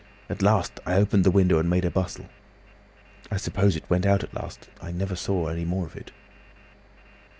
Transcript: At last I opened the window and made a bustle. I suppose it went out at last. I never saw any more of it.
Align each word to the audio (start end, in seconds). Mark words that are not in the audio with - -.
At 0.31 0.41
last 0.41 0.79
I 0.83 0.93
opened 0.95 1.25
the 1.25 1.29
window 1.29 1.59
and 1.59 1.69
made 1.69 1.85
a 1.85 1.91
bustle. 1.91 2.25
I 3.29 3.37
suppose 3.37 3.75
it 3.75 3.87
went 3.87 4.07
out 4.07 4.23
at 4.23 4.33
last. 4.33 4.67
I 4.81 4.91
never 4.91 5.15
saw 5.15 5.45
any 5.49 5.63
more 5.63 5.85
of 5.85 5.95
it. 5.95 6.11